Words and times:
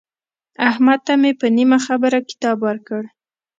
احمد 0.69 0.99
ته 1.07 1.13
مې 1.21 1.31
په 1.39 1.47
نیمه 1.57 1.79
خبره 1.85 2.19
کتاب 2.29 2.57
ورکړ. 2.67 3.01